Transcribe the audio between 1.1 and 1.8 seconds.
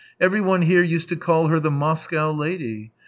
call her the